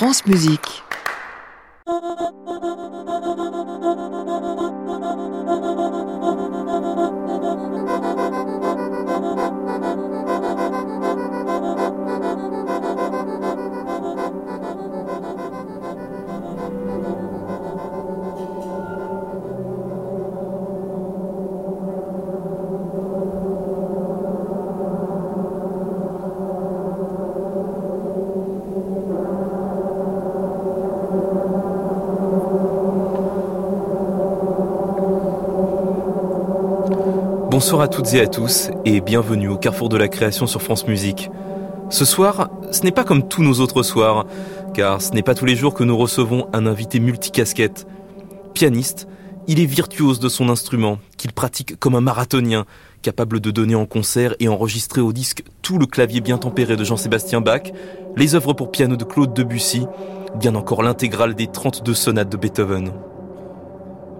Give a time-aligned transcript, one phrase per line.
[0.00, 0.82] France Musique.
[37.70, 40.88] Bonsoir à toutes et à tous et bienvenue au carrefour de la création sur France
[40.88, 41.30] Musique.
[41.88, 44.26] Ce soir, ce n'est pas comme tous nos autres soirs,
[44.74, 47.86] car ce n'est pas tous les jours que nous recevons un invité multicasquette.
[48.54, 49.06] Pianiste,
[49.46, 52.64] il est virtuose de son instrument, qu'il pratique comme un marathonien,
[53.02, 56.82] capable de donner en concert et enregistrer au disque tout le clavier bien tempéré de
[56.82, 57.70] Jean-Sébastien Bach,
[58.16, 59.86] les œuvres pour piano de Claude Debussy,
[60.34, 62.90] bien encore l'intégrale des 32 sonates de Beethoven.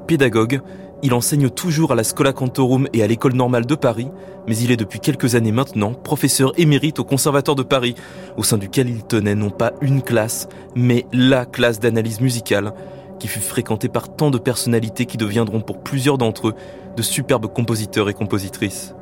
[0.06, 0.60] Pédagogue,
[1.02, 4.08] il enseigne toujours à la Scola Cantorum et à l'École normale de Paris,
[4.46, 7.94] mais il est depuis quelques années maintenant professeur émérite au Conservatoire de Paris,
[8.36, 12.74] au sein duquel il tenait non pas une classe, mais la classe d'analyse musicale,
[13.18, 16.54] qui fut fréquentée par tant de personnalités qui deviendront pour plusieurs d'entre eux
[16.96, 18.94] de superbes compositeurs et compositrices.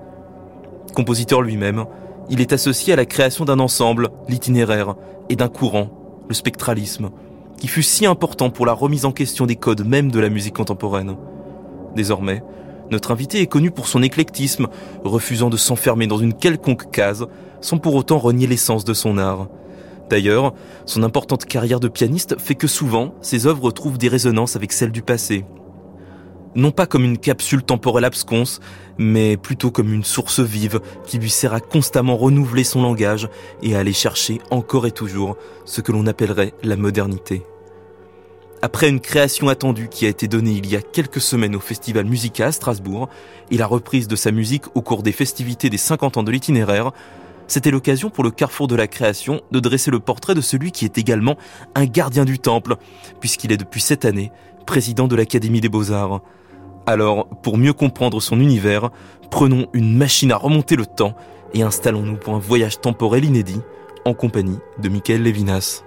[0.95, 1.85] Compositeur lui-même,
[2.31, 4.95] il est associé à la création d'un ensemble, l'itinéraire,
[5.29, 5.91] et d'un courant,
[6.29, 7.11] le spectralisme,
[7.59, 10.55] qui fut si important pour la remise en question des codes même de la musique
[10.55, 11.17] contemporaine.
[11.95, 12.43] Désormais,
[12.91, 14.69] notre invité est connu pour son éclectisme,
[15.05, 17.27] refusant de s'enfermer dans une quelconque case,
[17.61, 19.49] sans pour autant renier l'essence de son art.
[20.09, 20.55] D'ailleurs,
[20.87, 24.93] son importante carrière de pianiste fait que souvent, ses œuvres trouvent des résonances avec celles
[24.93, 25.45] du passé.
[26.55, 28.61] Non pas comme une capsule temporelle absconce,
[28.97, 33.29] mais plutôt comme une source vive qui lui sert à constamment renouveler son langage
[33.63, 37.43] et à aller chercher encore et toujours ce que l'on appellerait la modernité.
[38.61, 42.05] Après une création attendue qui a été donnée il y a quelques semaines au Festival
[42.07, 43.09] Musica à Strasbourg
[43.53, 46.91] et la reprise de sa musique au cours des festivités des 50 ans de l'itinéraire,
[47.47, 50.85] c'était l'occasion pour le Carrefour de la création de dresser le portrait de celui qui
[50.85, 51.37] est également
[51.77, 52.77] un gardien du temple,
[53.21, 54.33] puisqu'il est depuis cette année
[54.67, 56.21] président de l'Académie des Beaux-Arts.
[56.85, 58.91] Alors, pour mieux comprendre son univers,
[59.31, 61.15] prenons une machine à remonter le temps
[61.55, 63.61] et installons-nous pour un voyage temporel inédit
[64.05, 65.85] en compagnie de Michael Levinas.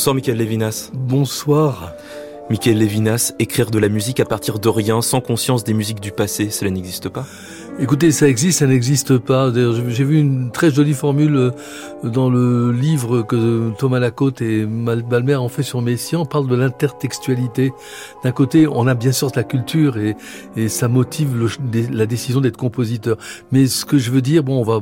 [0.00, 0.90] Bonsoir Michael Levinas.
[0.94, 1.94] Bonsoir.
[2.50, 6.10] Michael Levinas, écrire de la musique à partir de rien, sans conscience des musiques du
[6.10, 7.24] passé, cela n'existe pas?
[7.78, 9.52] Écoutez, ça existe, ça n'existe pas.
[9.54, 11.50] J'ai vu une très jolie formule euh,
[12.02, 16.56] dans le livre que Thomas Lacote et Balmer ont fait sur Messiaen, on parle de
[16.56, 17.72] l'intertextualité.
[18.24, 20.16] D'un côté, on a bien sûr la culture et,
[20.68, 21.48] ça motive
[21.92, 23.16] la décision d'être compositeur.
[23.52, 24.80] Mais ce que je veux dire, bon, on va,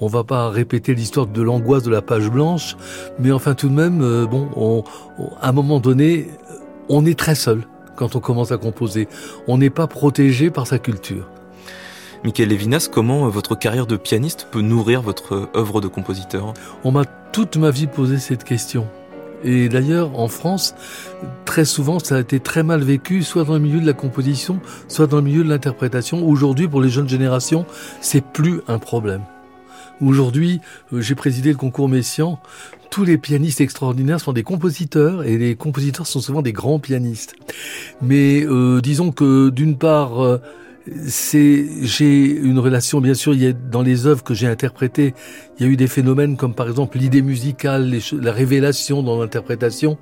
[0.00, 2.76] on va pas répéter l'histoire de l'angoisse de la page blanche,
[3.18, 4.84] mais enfin tout de même, euh, bon, on,
[5.40, 6.28] à un moment donné,
[6.88, 7.62] on est très seul
[7.96, 9.08] quand on commence à composer.
[9.46, 11.28] On n'est pas protégé par sa culture.
[12.24, 16.52] Michael Levinas, comment votre carrière de pianiste peut nourrir votre œuvre de compositeur?
[16.84, 18.88] On m'a toute ma vie posé cette question.
[19.44, 20.74] Et d'ailleurs, en France,
[21.44, 24.60] très souvent, ça a été très mal vécu, soit dans le milieu de la composition,
[24.88, 26.26] soit dans le milieu de l'interprétation.
[26.26, 27.64] Aujourd'hui, pour les jeunes générations,
[28.00, 29.22] c'est plus un problème.
[30.00, 30.60] Aujourd'hui,
[30.92, 32.38] euh, j'ai présidé le concours Messian.
[32.90, 37.34] Tous les pianistes extraordinaires sont des compositeurs et les compositeurs sont souvent des grands pianistes.
[38.00, 40.38] Mais euh, disons que d'une part, euh,
[41.06, 43.34] c'est j'ai une relation bien sûr.
[43.34, 45.14] Il y a dans les œuvres que j'ai interprétées,
[45.58, 49.98] il y a eu des phénomènes comme par exemple l'idée musicale, la révélation dans l'interprétation,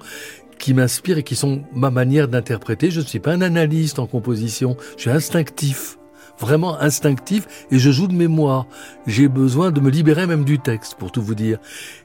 [0.59, 2.91] qui m'inspirent et qui sont ma manière d'interpréter.
[2.91, 5.99] Je ne suis pas un analyste en composition, je suis instinctif
[6.39, 8.67] vraiment instinctif et je joue de mémoire.
[9.07, 11.59] J'ai besoin de me libérer même du texte, pour tout vous dire.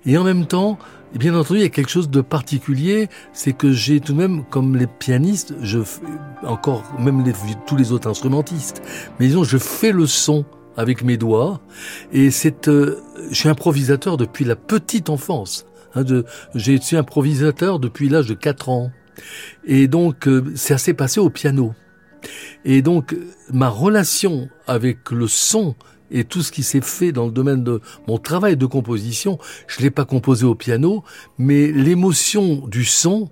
[0.06, 0.78] Et en même temps,
[1.18, 4.44] bien entendu, il y a quelque chose de particulier, c'est que j'ai tout de même,
[4.46, 5.80] comme les pianistes, je
[6.44, 7.24] encore même
[7.66, 8.82] tous les autres instrumentistes,
[9.20, 10.46] mais disons, je fais le son
[10.78, 11.60] avec mes doigts
[12.14, 15.66] et c'est, euh, je suis improvisateur depuis la petite enfance.
[15.96, 16.26] Hein, de,
[16.56, 18.92] j'ai été improvisateur depuis l'âge de 4 ans.
[19.66, 21.74] Et donc, euh, c'est assez passé au piano.
[22.66, 23.16] Et donc,
[23.52, 25.76] ma relation avec le son
[26.12, 29.82] et tout ce qui s'est fait dans le domaine de mon travail de composition, je
[29.82, 31.04] l'ai pas composé au piano,
[31.38, 33.30] mais l'émotion du son,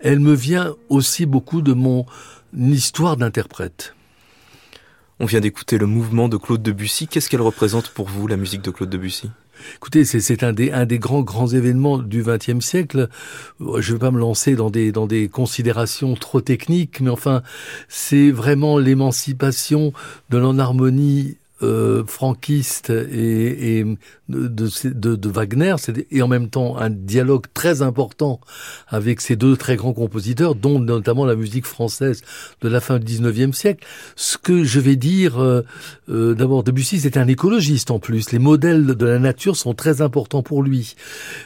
[0.00, 2.06] elle me vient aussi beaucoup de mon
[2.56, 3.94] histoire d'interprète.
[5.18, 7.06] On vient d'écouter le mouvement de Claude Debussy.
[7.06, 9.30] Qu'est-ce qu'elle représente pour vous, la musique de Claude Debussy?
[9.76, 13.08] Écoutez, c'est un des, un des grands, grands événements du XXe siècle.
[13.60, 17.42] Je ne vais pas me lancer dans des, dans des considérations trop techniques, mais enfin,
[17.88, 19.92] c'est vraiment l'émancipation
[20.30, 23.84] de l'enharmonie euh, franquiste et, et
[24.30, 25.74] de, de, de, Wagner,
[26.10, 28.40] et en même temps un dialogue très important
[28.88, 32.22] avec ces deux très grands compositeurs, dont notamment la musique française
[32.60, 33.86] de la fin du 19e siècle.
[34.16, 35.62] Ce que je vais dire, euh,
[36.08, 38.32] euh, d'abord, Debussy, c'est un écologiste en plus.
[38.32, 40.94] Les modèles de la nature sont très importants pour lui.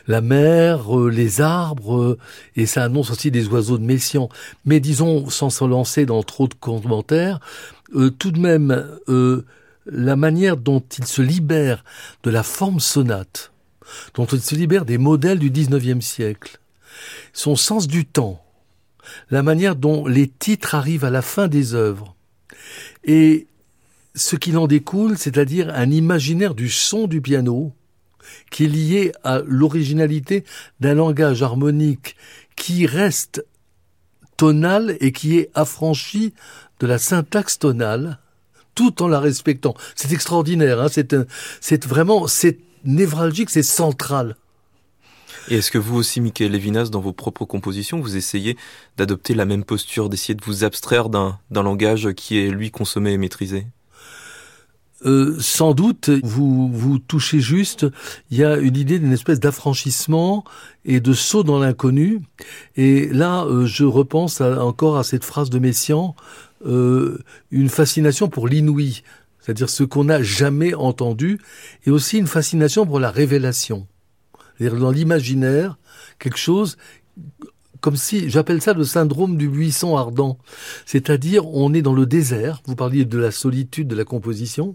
[0.07, 2.19] La mer, euh, les arbres,
[2.57, 4.29] et ça annonce aussi des oiseaux de Messian.
[4.65, 7.41] Mais disons, sans se lancer dans trop de commentaires,
[8.19, 8.85] tout de même,
[9.87, 11.85] la manière dont il se libère
[12.23, 13.53] de la forme sonate,
[14.15, 16.59] dont il se libère des modèles du XIXe siècle,
[17.33, 18.45] son sens du temps,
[19.31, 22.15] la manière dont les titres arrivent à la fin des œuvres,
[23.05, 23.47] et
[24.15, 27.73] ce qu'il en découle, c'est-à-dire un imaginaire du son du piano,
[28.51, 30.45] qui est lié à l'originalité
[30.81, 32.17] d'un langage harmonique
[32.57, 33.45] qui reste
[34.37, 36.33] tonal et qui est affranchi
[36.81, 38.19] de la syntaxe tonale,
[38.75, 39.75] tout en la respectant.
[39.95, 44.37] C'est extraordinaire, hein c'est, vraiment, c'est névralgique, c'est central.
[45.49, 48.57] Et est-ce que vous aussi, Michael Levinas, dans vos propres compositions, vous essayez
[48.97, 53.19] d'adopter la même posture, d'essayer de vous abstraire d'un langage qui est, lui, consommé et
[53.19, 53.67] maîtrisé?
[55.05, 57.87] Euh, sans doute, vous vous touchez juste.
[58.31, 60.45] Il y a une idée d'une espèce d'affranchissement
[60.85, 62.21] et de saut dans l'inconnu.
[62.77, 66.15] Et là, euh, je repense encore à cette phrase de Messiaen
[66.67, 67.19] euh,
[67.51, 69.03] une fascination pour l'inouï,
[69.41, 71.39] c'est-à-dire ce qu'on n'a jamais entendu,
[71.85, 73.87] et aussi une fascination pour la révélation.
[74.57, 75.77] C'est-à-dire dans l'imaginaire,
[76.19, 76.79] quelque chose
[77.81, 80.39] comme si, j'appelle ça le syndrome du buisson ardent.
[80.87, 84.75] C'est-à-dire, on est dans le désert, vous parliez de la solitude de la composition,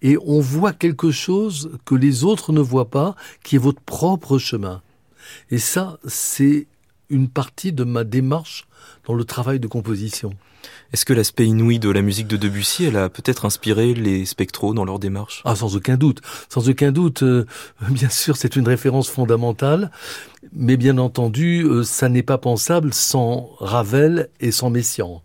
[0.00, 4.38] et on voit quelque chose que les autres ne voient pas, qui est votre propre
[4.38, 4.82] chemin.
[5.50, 6.66] Et ça, c'est
[7.10, 8.66] une partie de ma démarche
[9.06, 10.34] dans le travail de composition.
[10.92, 14.74] Est-ce que l'aspect inouï de la musique de Debussy, elle a peut-être inspiré les spectraux
[14.74, 15.42] dans leur démarche?
[15.44, 16.20] Ah, sans aucun doute.
[16.48, 17.22] Sans aucun doute.
[17.22, 17.46] Euh,
[17.90, 19.90] bien sûr, c'est une référence fondamentale.
[20.52, 25.22] Mais bien entendu, euh, ça n'est pas pensable sans Ravel et sans Messiaen.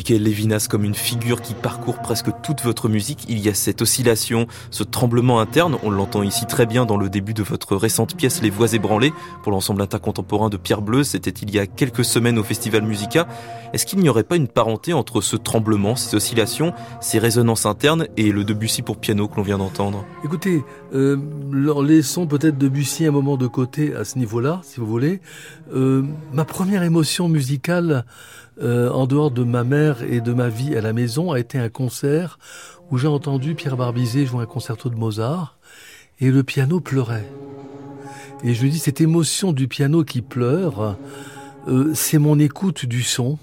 [0.00, 3.26] Michael Levinas comme une figure qui parcourt presque toute votre musique.
[3.28, 5.76] Il y a cette oscillation, ce tremblement interne.
[5.82, 9.12] On l'entend ici très bien dans le début de votre récente pièce Les Voix ébranlées
[9.42, 11.04] pour l'ensemble intercontemporain de Pierre Bleu.
[11.04, 13.28] C'était il y a quelques semaines au Festival Musica.
[13.74, 18.06] Est-ce qu'il n'y aurait pas une parenté entre ce tremblement, ces oscillations, ces résonances internes
[18.16, 20.06] et le Debussy pour piano que l'on vient d'entendre?
[20.24, 20.64] Écoutez,
[20.94, 21.18] euh,
[21.82, 25.20] laissons peut-être Debussy un moment de côté à ce niveau-là, si vous voulez.
[25.74, 26.02] Euh,
[26.32, 28.06] ma première émotion musicale
[28.62, 31.58] euh, en dehors de ma mère et de ma vie à la maison, a été
[31.58, 32.38] un concert
[32.90, 35.58] où j'ai entendu Pierre Barbizet jouer un concerto de Mozart
[36.20, 37.30] et le piano pleurait.
[38.42, 40.96] Et je dis, cette émotion du piano qui pleure,
[41.68, 43.38] euh, c'est mon écoute du son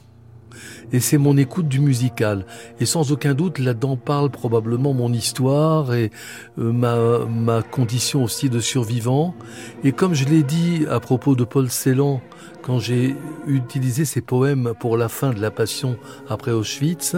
[0.91, 2.45] et c'est mon écoute du musical.
[2.79, 6.11] Et sans aucun doute, là-dedans parle probablement mon histoire et
[6.57, 9.35] euh, ma, ma condition aussi de survivant.
[9.83, 12.21] Et comme je l'ai dit à propos de Paul Celan,
[12.67, 13.15] quand j'ai
[13.47, 15.97] utilisé ces poèmes pour la fin de la Passion
[16.27, 17.15] après Auschwitz,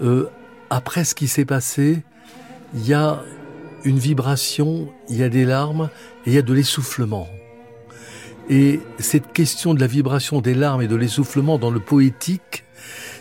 [0.00, 0.30] euh,
[0.70, 2.02] après ce qui s'est passé,
[2.72, 3.22] il y a
[3.84, 5.90] une vibration, il y a des larmes
[6.24, 7.28] et il y a de l'essoufflement.
[8.48, 12.64] Et cette question de la vibration des larmes et de l'essoufflement dans le poétique,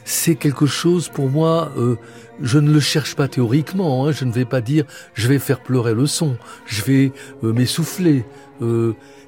[0.05, 1.97] c'est quelque chose pour moi, euh,
[2.41, 5.59] je ne le cherche pas théoriquement, hein, je ne vais pas dire je vais faire
[5.59, 7.11] pleurer le son, je vais
[7.43, 8.23] euh, m'essouffler.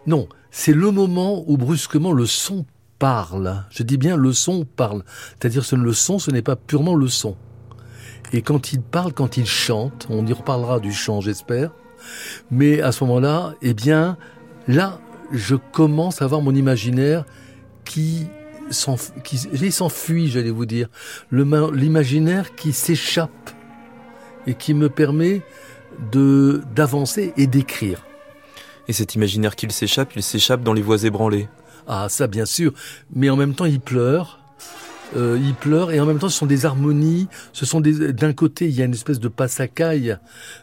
[0.08, 2.66] Non, c'est le moment où brusquement le son
[2.98, 3.64] parle.
[3.70, 5.04] Je dis bien le son parle.
[5.30, 7.36] C'est-à-dire que le son, ce n'est pas purement le son.
[8.34, 11.72] Et quand il parle, quand il chante, on y reparlera du chant, j'espère.
[12.52, 14.18] Mais à ce moment-là, eh bien,
[14.68, 15.00] là,
[15.32, 17.26] je commence à voir mon imaginaire
[17.86, 18.28] qui
[18.72, 20.90] s'enfuit, j'allais vous dire.
[21.32, 23.50] L'imaginaire qui s'échappe
[24.46, 25.42] et qui me permet
[26.12, 28.06] d'avancer et d'écrire.
[28.90, 31.48] Et cet imaginaire qu'il s'échappe, il s'échappe dans les voix ébranlées.
[31.88, 32.74] Ah, ça bien sûr.
[33.14, 34.40] Mais en même temps, il pleure.
[35.16, 37.28] Euh, il pleure et en même temps, ce sont des harmonies.
[37.54, 37.82] Ce sont.
[37.82, 40.18] D'un côté, il y a une espèce de passacaille,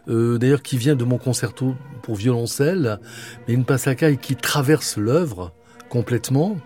[0.08, 2.98] euh, d'ailleurs, qui vient de mon concerto pour violoncelle,
[3.46, 5.52] mais une passacaille qui traverse l'œuvre
[5.88, 6.56] complètement.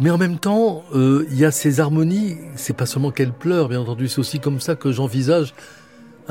[0.00, 2.36] Mais en même temps, euh, il y a ces harmonies.
[2.54, 4.06] C'est pas seulement qu'elle pleure, bien entendu.
[4.06, 5.54] C'est aussi comme ça que j'envisage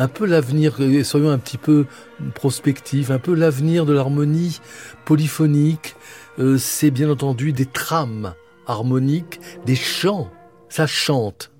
[0.01, 1.85] un peu l'avenir, soyons un petit peu
[2.33, 4.59] prospectifs, un peu l'avenir de l'harmonie
[5.05, 5.95] polyphonique,
[6.39, 8.33] euh, c'est bien entendu des trames
[8.65, 10.31] harmoniques, des chants,
[10.69, 11.51] ça chante.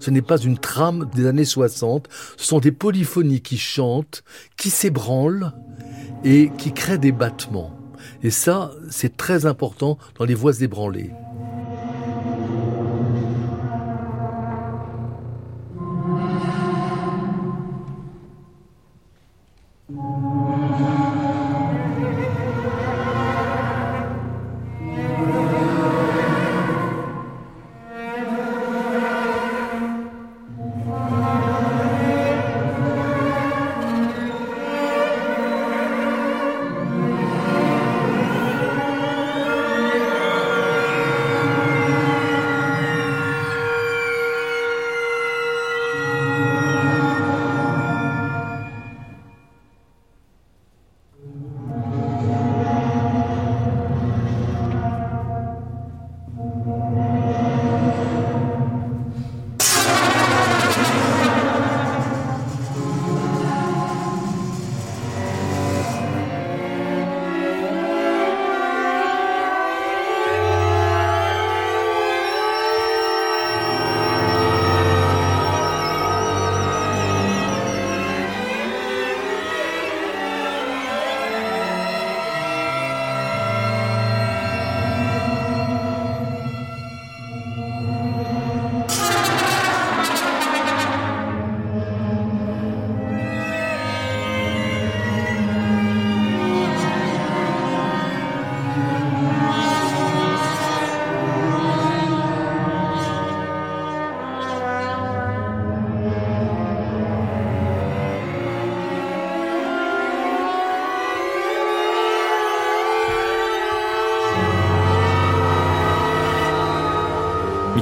[0.00, 2.08] Ce n'est pas une trame des années 60,
[2.38, 4.24] ce sont des polyphonies qui chantent,
[4.56, 5.52] qui s'ébranlent
[6.24, 7.78] et qui créent des battements.
[8.22, 11.10] Et ça, c'est très important dans les voix ébranlées.
[19.94, 20.31] Mm-hmm.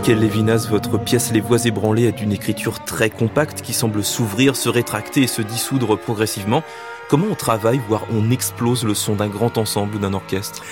[0.00, 4.56] Michael Levinas, votre pièce Les Voix ébranlées est une écriture très compacte qui semble s'ouvrir,
[4.56, 6.62] se rétracter et se dissoudre progressivement.
[7.10, 10.62] Comment on travaille, voire on explose le son d'un grand ensemble ou d'un orchestre?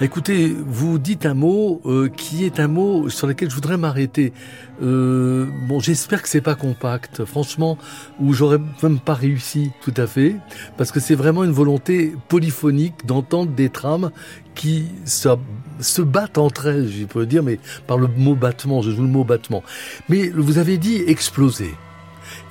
[0.00, 4.32] Écoutez, vous dites un mot euh, qui est un mot sur lequel je voudrais m'arrêter.
[4.80, 7.76] Euh, bon, j'espère que c'est pas compact, franchement,
[8.20, 10.36] ou j'aurais même pas réussi tout à fait,
[10.76, 14.12] parce que c'est vraiment une volonté polyphonique d'entendre des trames
[14.54, 19.02] qui se, battent entre elles, je peux dire, mais par le mot battement, je joue
[19.02, 19.64] le mot battement.
[20.08, 21.74] Mais vous avez dit exploser.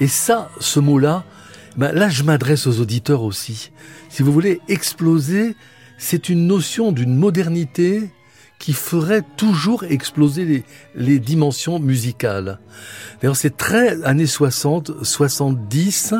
[0.02, 1.24] Et ça, ce mot-là,
[1.78, 3.72] ben là, je m'adresse aux auditeurs aussi.
[4.10, 5.56] Si vous voulez exploser,
[5.98, 8.10] c'est une notion d'une modernité
[8.60, 10.64] qui ferait toujours exploser les,
[10.96, 12.60] les dimensions musicales.
[13.22, 16.14] D'ailleurs, c'est très années 60, 70.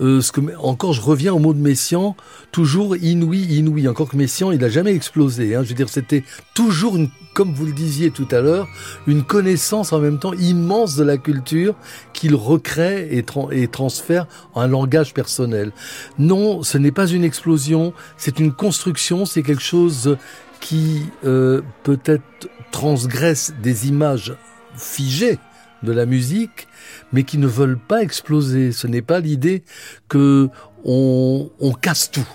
[0.00, 2.16] Euh, ce que, encore, je reviens au mot de Messian,
[2.52, 3.88] toujours inouï, inouï.
[3.88, 5.54] Encore que Messian, il n'a jamais explosé.
[5.54, 5.62] Hein.
[5.62, 8.68] Je veux dire, c'était toujours, une, comme vous le disiez tout à l'heure,
[9.06, 11.74] une connaissance en même temps immense de la culture
[12.12, 15.72] qu'il recrée et, et transfère en un langage personnel.
[16.18, 20.16] Non, ce n'est pas une explosion, c'est une construction, c'est quelque chose
[20.64, 24.34] qui euh, peut-être transgressent des images
[24.74, 25.38] figées
[25.82, 26.68] de la musique,
[27.12, 28.72] mais qui ne veulent pas exploser.
[28.72, 29.62] Ce n'est pas l'idée
[30.08, 30.48] que
[30.86, 32.26] on, on casse tout.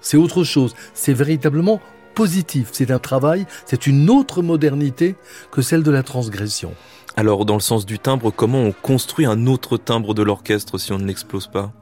[0.00, 0.74] C'est autre chose.
[0.94, 1.80] C'est véritablement
[2.16, 2.70] positif.
[2.72, 5.14] C'est un travail, c'est une autre modernité
[5.52, 6.74] que celle de la transgression.
[7.14, 10.92] Alors, dans le sens du timbre, comment on construit un autre timbre de l'orchestre si
[10.92, 11.72] on ne l'explose pas?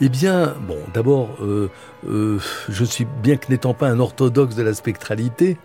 [0.00, 1.70] Eh bien, bon, d'abord, euh,
[2.08, 5.56] euh, je suis bien que n'étant pas un orthodoxe de la spectralité,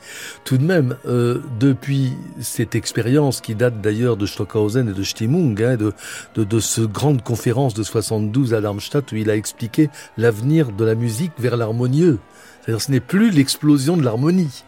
[0.43, 5.59] tout de même, euh, depuis cette expérience qui date d'ailleurs de Stockhausen et de Stimmung,
[5.63, 5.93] hein, de,
[6.35, 10.85] de, de ce grande conférence de 72 à Darmstadt où il a expliqué l'avenir de
[10.85, 12.19] la musique vers l'harmonieux.
[12.61, 14.63] C'est-à-dire, ce n'est plus l'explosion de l'harmonie.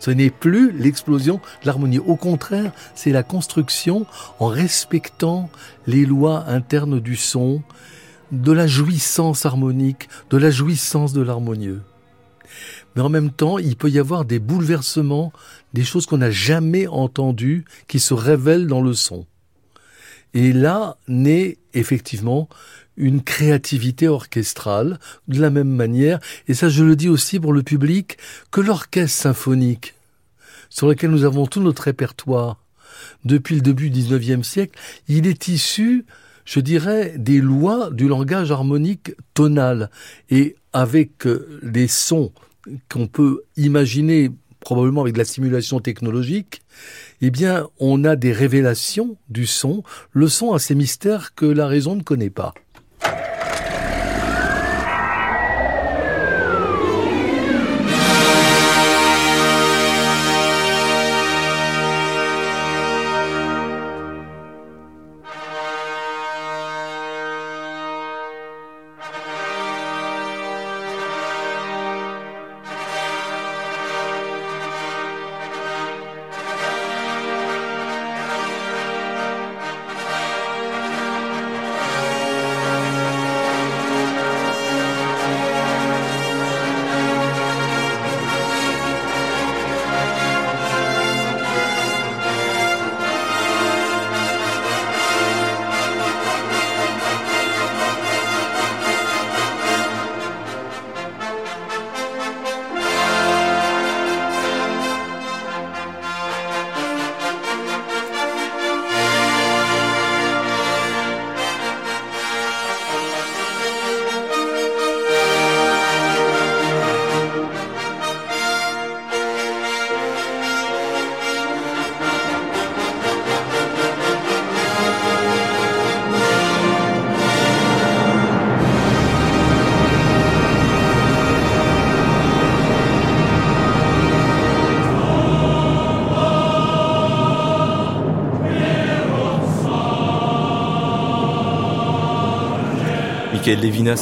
[0.00, 2.00] Ce n'est plus l'explosion de l'harmonie.
[2.00, 4.04] Au contraire, c'est la construction
[4.40, 5.48] en respectant
[5.86, 7.62] les lois internes du son,
[8.32, 11.82] de la jouissance harmonique, de la jouissance de l'harmonieux.
[12.94, 15.32] Mais en même temps, il peut y avoir des bouleversements,
[15.74, 19.26] des choses qu'on n'a jamais entendues, qui se révèlent dans le son.
[20.34, 22.48] Et là naît effectivement
[22.96, 27.62] une créativité orchestrale, de la même manière, et ça je le dis aussi pour le
[27.62, 28.16] public,
[28.50, 29.94] que l'orchestre symphonique,
[30.70, 32.58] sur lequel nous avons tout notre répertoire,
[33.24, 36.06] depuis le début du XIXe siècle, il est issu
[36.46, 39.90] je dirais, des lois du langage harmonique tonal.
[40.30, 42.32] Et avec euh, les sons
[42.88, 44.30] qu'on peut imaginer
[44.60, 46.62] probablement avec de la simulation technologique,
[47.20, 49.82] eh bien, on a des révélations du son.
[50.12, 52.54] Le son a ces mystères que la raison ne connaît pas.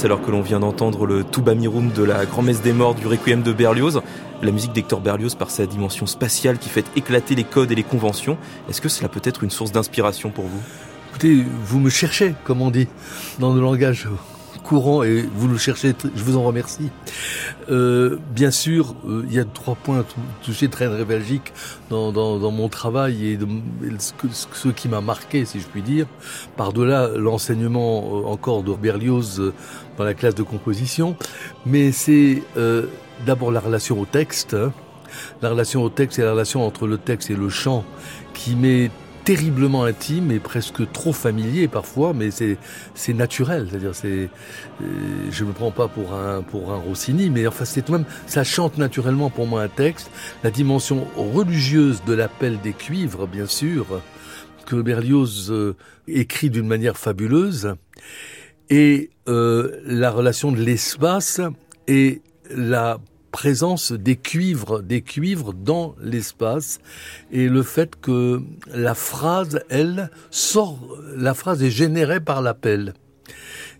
[0.04, 3.52] Alors que l'on vient d'entendre le Tubamirum de la grand-messe des morts du Requiem de
[3.52, 4.02] Berlioz.
[4.40, 7.82] La musique d'Hector Berlioz par sa dimension spatiale qui fait éclater les codes et les
[7.82, 8.38] conventions.
[8.70, 10.60] Est-ce que cela peut être une source d'inspiration pour vous?
[11.10, 12.86] Écoutez, vous me cherchez, comme on dit,
[13.40, 14.06] dans le langage
[14.62, 16.90] courant et vous le cherchez, je vous en remercie.
[17.70, 20.04] Euh, bien sûr, euh, il y a trois points
[20.42, 21.52] touchés très névralgiques
[21.90, 23.46] dans, dans, dans, mon travail et, de,
[23.98, 26.06] ce, qui m'a marqué, si je puis dire,
[26.56, 29.54] par-delà l'enseignement euh, encore de Berlioz euh,
[29.96, 31.16] dans la classe de composition,
[31.64, 32.42] mais c'est
[33.26, 34.72] d'abord la relation au texte, hein,
[35.40, 37.84] la relation au texte et la relation entre le texte et le chant,
[38.32, 38.90] qui m'est
[39.24, 43.68] terriblement intime et presque trop familier parfois, mais c'est naturel.
[43.70, 44.28] C'est-à-dire, c'est
[44.82, 44.86] euh,
[45.30, 48.44] je me prends pas pour un pour un Rossini, mais enfin c'est tout même ça
[48.44, 50.10] chante naturellement pour moi un texte.
[50.42, 54.02] La dimension religieuse de l'appel des cuivres, bien sûr,
[54.66, 55.74] que Berlioz euh,
[56.06, 57.74] écrit d'une manière fabuleuse,
[58.70, 61.40] et euh, la relation de l'espace
[61.88, 62.98] et la
[63.34, 66.78] présence des cuivres, des cuivres dans l'espace
[67.32, 68.40] et le fait que
[68.72, 70.78] la phrase, elle, sort,
[71.16, 72.94] la phrase est générée par l'appel.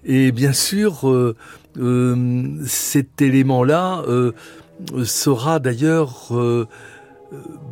[0.04, 1.36] Et bien sûr, euh,
[1.78, 4.32] euh, cet élément-là euh,
[5.04, 6.32] sera d'ailleurs,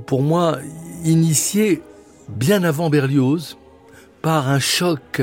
[0.07, 0.59] pour moi,
[1.05, 1.83] initié
[2.29, 3.59] bien avant Berlioz
[4.23, 5.21] par un choc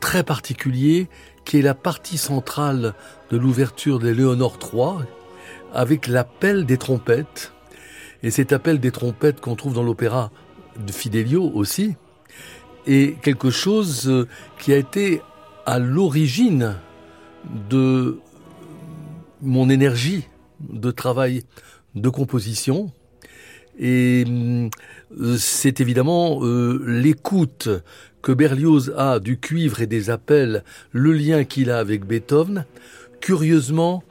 [0.00, 1.08] très particulier
[1.44, 2.94] qui est la partie centrale
[3.30, 5.06] de l'ouverture de Léonore III,
[5.72, 7.52] avec l'appel des trompettes.
[8.22, 10.30] Et cet appel des trompettes qu'on trouve dans l'opéra
[10.84, 11.94] de Fidelio aussi,
[12.86, 14.26] est quelque chose euh,
[14.58, 15.20] qui a été
[15.66, 16.76] à l'origine
[17.68, 18.18] de
[19.42, 20.26] mon énergie
[20.60, 21.44] de travail
[21.94, 22.90] de composition.
[23.78, 24.24] Et
[25.20, 27.68] euh, c'est évidemment euh, l'écoute
[28.22, 32.64] que Berlioz a du cuivre et des appels, le lien qu'il a avec Beethoven,
[33.20, 34.02] curieusement,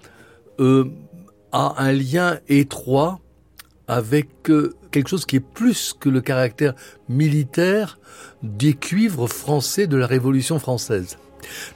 [1.51, 3.19] a un lien étroit
[3.87, 6.73] avec euh, quelque chose qui est plus que le caractère
[7.07, 7.99] militaire
[8.43, 11.17] des cuivres français de la Révolution française.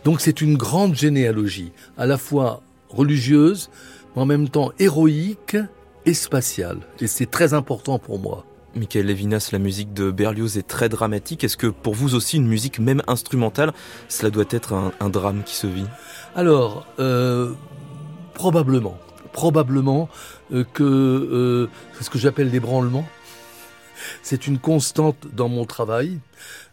[0.03, 3.69] Donc c'est une grande généalogie, à la fois religieuse,
[4.15, 5.57] mais en même temps héroïque
[6.05, 6.79] et spatiale.
[6.99, 8.45] Et c'est très important pour moi.
[8.75, 11.43] Michael Levinas, la musique de Berlioz est très dramatique.
[11.43, 13.73] Est-ce que pour vous aussi, une musique même instrumentale,
[14.07, 15.85] cela doit être un, drame qui se vit?
[16.35, 17.51] Alors, euh,
[18.33, 18.97] probablement
[19.31, 20.09] probablement
[20.51, 23.07] euh, que euh, c'est ce que j'appelle l'ébranlement.
[24.23, 26.19] C'est une constante dans mon travail,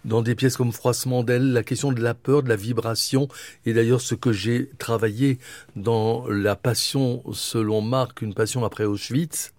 [0.07, 3.29] dans des pièces comme Froissement d'elle, la question de la peur, de la vibration,
[3.66, 5.38] et d'ailleurs ce que j'ai travaillé
[5.77, 9.53] dans La Passion selon Marc, une passion après Auschwitz,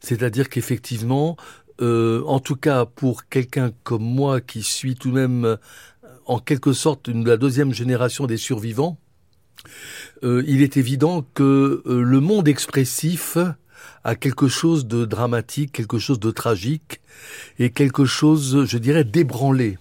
[0.00, 1.36] c'est-à-dire qu'effectivement,
[1.80, 5.56] euh, en tout cas pour quelqu'un comme moi qui suis tout de même
[6.26, 8.98] en quelque sorte une, la deuxième génération des survivants,
[10.22, 13.38] euh, il est évident que euh, le monde expressif
[14.04, 17.00] a quelque chose de dramatique, quelque chose de tragique
[17.58, 19.78] et quelque chose, je dirais, d'ébranlé.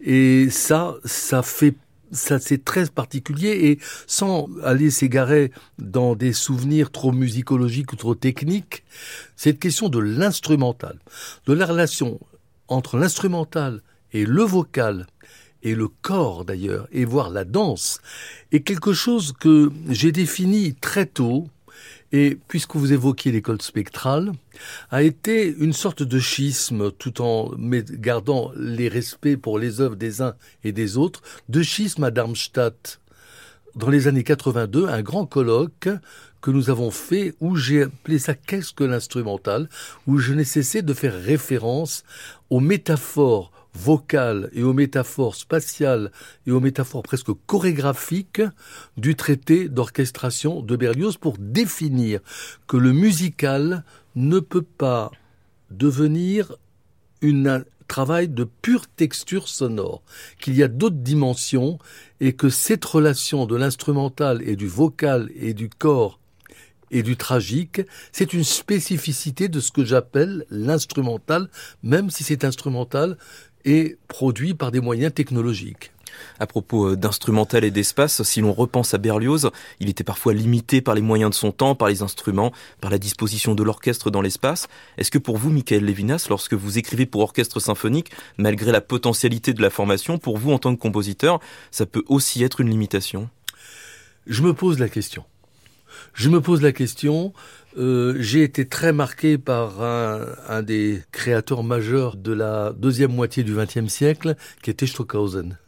[0.00, 1.74] Et ça, ça fait
[2.12, 8.14] ça c'est très particulier et sans aller s'égarer dans des souvenirs trop musicologiques ou trop
[8.14, 8.84] techniques,
[9.36, 11.00] cette question de l'instrumental,
[11.46, 12.20] de la relation
[12.68, 15.06] entre l'instrumental et le vocal,
[15.66, 18.00] et le corps d'ailleurs, et voir la danse,
[18.52, 21.48] est quelque chose que j'ai défini très tôt,
[22.12, 24.32] et puisque vous évoquiez l'école spectrale,
[24.92, 30.22] a été une sorte de schisme, tout en gardant les respects pour les œuvres des
[30.22, 33.00] uns et des autres, de schisme à Darmstadt.
[33.74, 35.88] Dans les années 82, un grand colloque
[36.40, 39.68] que nous avons fait où j'ai appelé ça qu'est-ce que l'instrumental,
[40.06, 42.04] où je n'ai cessé de faire référence
[42.50, 46.10] aux métaphores vocales et aux métaphores spatiales
[46.46, 48.42] et aux métaphores presque chorégraphiques
[48.96, 52.20] du traité d'orchestration de Berlioz pour définir
[52.66, 53.84] que le musical
[54.14, 55.10] ne peut pas
[55.70, 56.56] devenir
[57.22, 60.02] un travail de pure texture sonore,
[60.40, 61.78] qu'il y a d'autres dimensions
[62.20, 66.18] et que cette relation de l'instrumental et du vocal et du corps
[66.90, 71.48] et du tragique, c'est une spécificité de ce que j'appelle l'instrumental,
[71.82, 73.18] même si cet instrumental
[73.66, 75.92] et produit par des moyens technologiques.
[76.38, 79.50] À propos euh, d'instrumental et d'espace, si l'on repense à Berlioz,
[79.80, 82.96] il était parfois limité par les moyens de son temps, par les instruments, par la
[82.98, 84.68] disposition de l'orchestre dans l'espace.
[84.96, 89.52] Est-ce que pour vous, Michael Levinas, lorsque vous écrivez pour orchestre symphonique, malgré la potentialité
[89.52, 93.28] de la formation, pour vous en tant que compositeur, ça peut aussi être une limitation?
[94.26, 95.24] Je me pose la question.
[96.14, 97.32] Je me pose la question.
[97.76, 103.54] Euh, j'ai été très marqué par un, des créateurs majeurs de la deuxième moitié du
[103.54, 105.58] XXe siècle, qui était Stockhausen.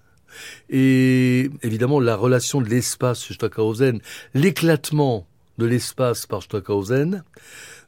[0.71, 4.01] Et évidemment, la relation de l'espace Stockhausen,
[4.35, 5.27] l'éclatement
[5.59, 7.25] de l'espace par Stockhausen,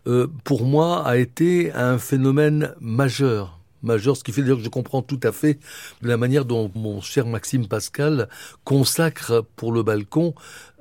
[0.06, 4.68] euh, pour moi, a été un phénomène majeur majeur, ce qui fait dire que je
[4.68, 5.58] comprends tout à fait
[6.02, 8.28] la manière dont mon cher Maxime Pascal
[8.64, 10.34] consacre pour le balcon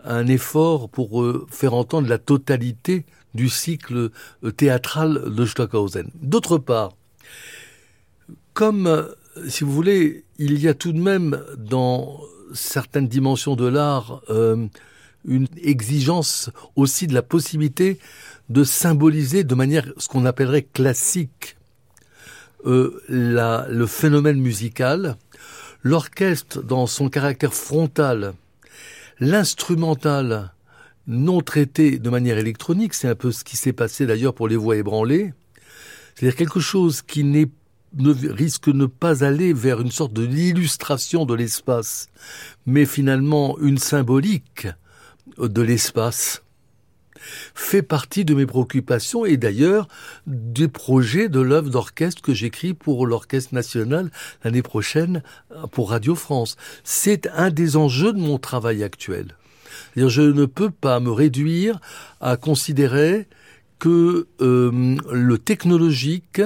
[0.03, 4.09] un effort pour euh, faire entendre la totalité du cycle
[4.43, 6.09] euh, théâtral de Stockhausen.
[6.21, 6.93] D'autre part,
[8.53, 9.03] comme, euh,
[9.47, 12.19] si vous voulez, il y a tout de même dans
[12.53, 14.23] certaines dimensions de l'art
[15.25, 17.99] une exigence aussi de la possibilité
[18.49, 21.57] de symboliser de manière ce qu'on appellerait classique
[22.65, 25.17] euh, la, le phénomène musical,
[25.83, 28.33] l'orchestre dans son caractère frontal,
[29.19, 30.53] l'instrumental
[31.09, 34.55] non traité de manière électronique, c'est un peu ce qui s'est passé d'ailleurs pour les
[34.55, 35.33] voix ébranlées,
[36.15, 37.45] c'est-à-dire quelque chose qui ne
[38.31, 42.09] risque de ne pas aller vers une sorte de l'illustration de l'espace,
[42.67, 44.67] mais finalement une symbolique
[45.37, 46.43] de l'espace
[47.53, 49.87] fait partie de mes préoccupations et d'ailleurs
[50.27, 54.11] des projets de l'œuvre d'orchestre que j'écris pour l'Orchestre national
[54.43, 55.23] l'année prochaine
[55.71, 56.55] pour Radio France.
[56.83, 59.35] C'est un des enjeux de mon travail actuel.
[60.07, 61.79] Je ne peux pas me réduire
[62.21, 63.27] à considérer
[63.79, 66.41] que euh, le technologique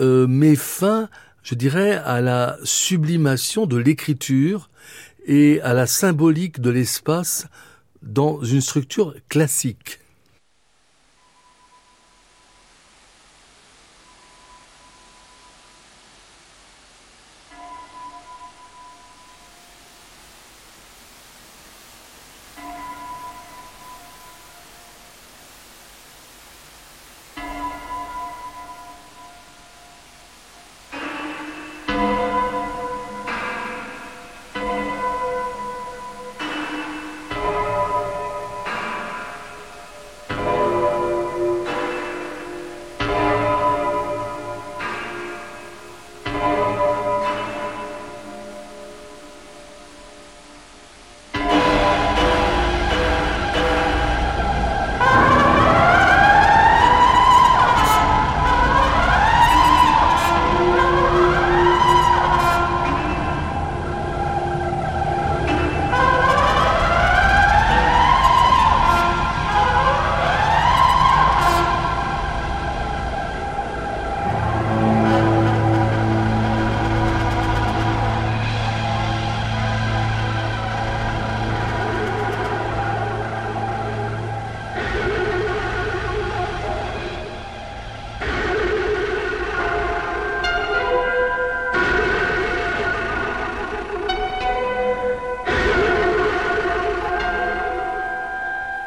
[0.00, 1.08] euh, met fin,
[1.42, 4.70] je dirais, à la sublimation de l'écriture
[5.26, 7.46] et à la symbolique de l'espace
[8.02, 10.00] dans une structure classique.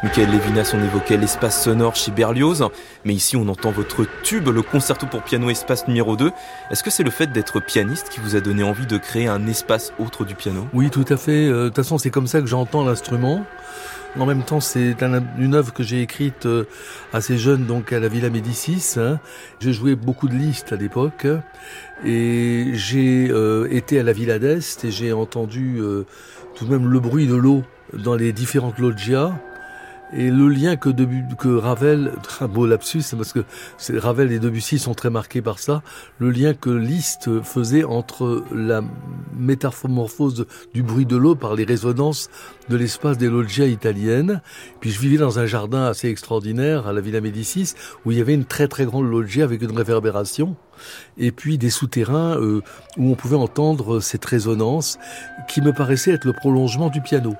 [0.07, 2.63] Michael Levinas, on évoquait l'espace sonore chez Berlioz,
[3.03, 6.31] mais ici on entend votre tube, le concerto pour piano espace numéro 2.
[6.71, 9.45] Est-ce que c'est le fait d'être pianiste qui vous a donné envie de créer un
[9.47, 10.65] espace autre du piano?
[10.73, 11.49] Oui, tout à fait.
[11.49, 13.43] Euh, de toute façon, c'est comme ça que j'entends l'instrument.
[14.17, 14.95] En même temps, c'est
[15.37, 16.63] une œuvre que j'ai écrite euh,
[17.11, 18.93] assez jeune, donc à la Villa Médicis.
[18.95, 19.19] Hein.
[19.59, 21.27] J'ai joué beaucoup de listes à l'époque,
[22.05, 25.81] et j'ai euh, été à la Villa d'Est et j'ai entendu
[26.55, 29.33] tout de même le bruit de l'eau dans les différentes loggias.
[30.13, 30.89] Et le lien que,
[31.35, 33.43] que Ravel, un beau lapsus, parce que
[33.97, 35.83] Ravel et Debussy sont très marqués par ça,
[36.19, 38.81] le lien que Liszt faisait entre la
[39.35, 42.29] métamorphose du bruit de l'eau par les résonances
[42.69, 44.41] de l'espace des loggias italiennes.
[44.79, 47.73] Puis je vivais dans un jardin assez extraordinaire à la Villa Médicis,
[48.05, 50.55] où il y avait une très très grande loggia avec une réverbération
[51.17, 52.61] et puis des souterrains euh,
[52.97, 54.97] où on pouvait entendre cette résonance
[55.47, 57.35] qui me paraissait être le prolongement du piano.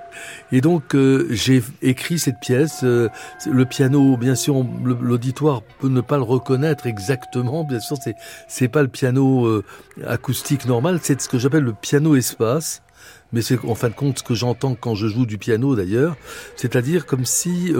[0.52, 2.82] Et donc euh, j'ai écrit cette pièce.
[2.84, 3.10] Euh,
[3.50, 7.63] le piano, bien sûr, l'auditoire peut ne pas le reconnaître exactement.
[7.63, 8.16] Bien sûr, c'est
[8.48, 9.63] c'est pas le piano
[10.06, 12.82] acoustique normal, c'est ce que j'appelle le piano espace
[13.34, 16.16] mais c'est en fin de compte ce que j'entends quand je joue du piano d'ailleurs,
[16.56, 17.74] c'est-à-dire comme si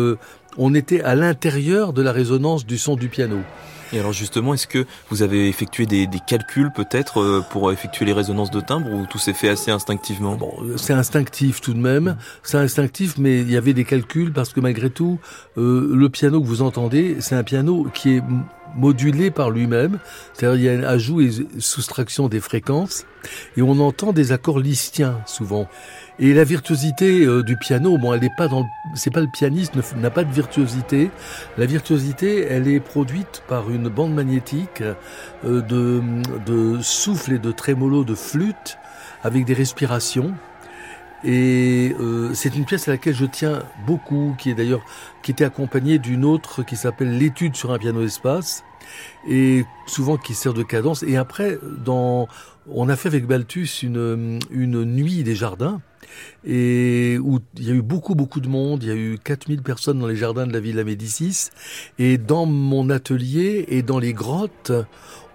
[0.58, 3.40] on était à l'intérieur de la résonance du son du piano.
[3.94, 8.12] Et alors justement, est-ce que vous avez effectué des, calculs peut-être euh, pour effectuer les
[8.12, 10.36] résonances de timbre ou tout s'est fait assez instinctivement?
[10.36, 12.18] Bon, c'est instinctif tout de même.
[12.44, 15.20] C'est instinctif, mais il y avait des calculs parce que malgré tout,
[15.58, 18.24] euh, le piano que vous entendez, c'est un piano qui est
[18.76, 20.00] modulé par lui-même.
[20.34, 23.06] C'est-à-dire il y a un ajout et soustraction des fréquences
[23.56, 25.68] et on entend des accords listiens souvent.
[26.20, 29.74] Et la virtuosité euh, du piano, bon, elle n'est pas dans, c'est pas le pianiste
[29.98, 31.12] n'a pas de virtuosité.
[31.58, 34.82] La virtuosité, elle est produite par une bande magnétique
[35.46, 36.02] euh, de,
[36.46, 38.78] de souffle et de trémolo de flûte
[39.24, 40.34] avec des respirations.
[41.28, 44.82] Et euh, c'est une pièce à laquelle je tiens beaucoup, qui est d'ailleurs
[45.22, 48.63] qui était accompagnée d'une autre qui s'appelle l'étude sur un piano espace
[49.28, 51.04] et souvent qui sert de cadence.
[51.04, 52.30] Et après, dans,
[52.70, 55.82] on a fait avec Balthus une, une nuit des jardins
[56.46, 59.62] et où il y a eu beaucoup beaucoup de monde, il y a eu 4000
[59.62, 61.50] personnes dans les jardins de la Villa Médicis
[62.00, 64.72] et dans mon atelier et dans les grottes,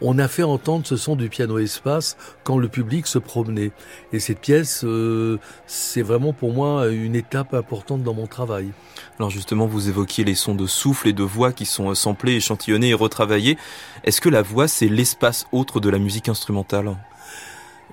[0.01, 3.71] on a fait entendre ce son du piano espace quand le public se promenait.
[4.13, 8.71] Et cette pièce, euh, c'est vraiment pour moi une étape importante dans mon travail.
[9.19, 12.91] Alors justement, vous évoquiez les sons de souffle et de voix qui sont samplés, échantillonnés
[12.91, 13.57] et retravaillés.
[14.05, 16.97] Est-ce que la voix, c'est l'espace autre de la musique instrumentale?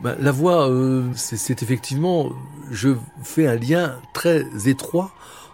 [0.01, 2.31] Ben, la voix, euh, c'est effectivement,
[2.71, 2.89] je
[3.23, 5.11] fais un lien très étroit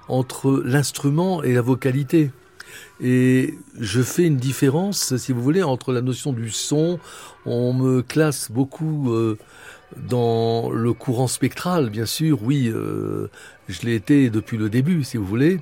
[0.07, 2.29] entre l'instrument et la vocalité.
[3.01, 6.99] Et je fais une différence, si vous voulez, entre la notion du son.
[7.47, 9.39] On me classe beaucoup euh,
[10.07, 12.43] dans le courant spectral, bien sûr.
[12.43, 13.31] Oui, euh,
[13.67, 15.59] je l'ai été depuis le début, si vous voulez.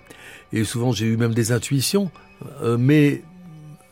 [0.51, 2.11] Et souvent, j'ai eu même des intuitions.
[2.77, 3.23] mais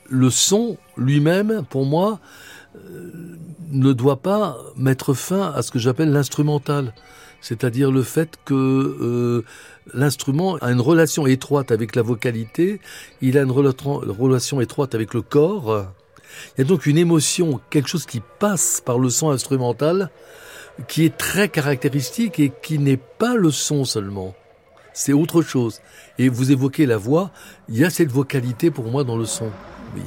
[0.10, 2.20] le son lui-même, pour moi,
[3.72, 6.94] ne doit pas mettre fin à ce que j'appelle l'instrumental.
[7.42, 9.44] C'est-à-dire le fait que euh,
[9.94, 12.80] l'instrument a une relation étroite avec la vocalité,
[13.22, 15.88] il a une relation étroite avec le corps.
[16.56, 20.12] Il y a donc une émotion, quelque chose qui passe par le son instrumental,
[20.88, 24.36] qui est très caractéristique et qui n'est pas le son seulement.
[24.94, 25.82] C'est autre chose.
[26.20, 27.32] Et vous évoquez la voix,
[27.70, 29.50] il y a cette vocalité pour moi dans le son.
[29.96, 30.02] Oui.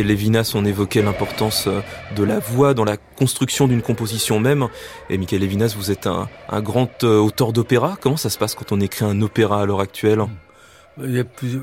[0.00, 1.82] Michael Levinas, on évoquait l'importance euh,
[2.16, 4.68] de la voix dans la construction d'une composition même.
[5.10, 6.26] Et Michael Levinas, vous êtes un,
[6.62, 7.98] grand euh, auteur d'opéra.
[8.00, 10.24] Comment ça se passe quand on écrit un opéra à l'heure actuelle?
[11.04, 11.62] Il y a, plusieurs,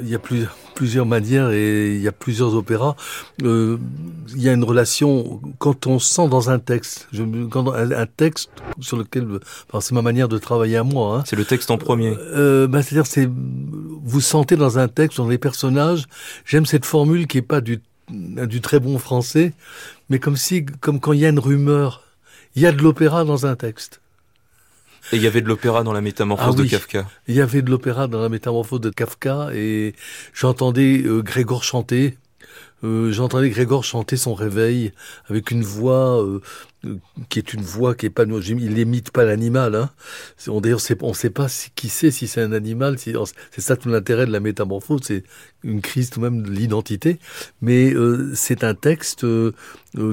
[0.00, 2.96] il y a plusieurs, plusieurs manières et il y a plusieurs opéras.
[3.42, 3.78] Euh,
[4.34, 8.50] il y a une relation quand on sent dans un texte, je, quand un, texte
[8.80, 9.26] sur lequel,
[9.68, 11.18] enfin, c'est ma manière de travailler à moi.
[11.18, 11.22] Hein.
[11.26, 12.16] C'est le texte en premier.
[12.18, 16.04] Euh, bah, c'est-à-dire, c'est vous sentez dans un texte, dans les personnages.
[16.44, 19.54] J'aime cette formule qui est pas du du très bon français,
[20.10, 22.02] mais comme si, comme quand il y a une rumeur,
[22.54, 24.00] il y a de l'opéra dans un texte.
[25.12, 27.06] Et il y avait de l'opéra dans la métamorphose ah de Kafka.
[27.28, 29.94] Il y avait de l'opéra dans la métamorphose de Kafka et
[30.32, 32.16] j'entendais euh, Grégor chanter.
[32.84, 34.92] Euh, j'entendais Grégor chanter son réveil
[35.28, 36.40] avec une voix euh,
[37.28, 39.90] qui est une voix qui est pas il n'imite pas l'animal hein.
[40.48, 43.14] on d'ailleurs on ne sait pas qui c'est si c'est un animal si,
[43.52, 45.24] c'est ça tout l'intérêt de la métamorphose c'est
[45.62, 47.18] une crise tout même de l'identité
[47.62, 47.94] mais
[48.34, 49.26] c'est un texte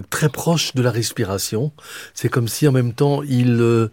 [0.10, 1.74] très proche de la respiration
[2.14, 3.89] c'est comme si en même temps il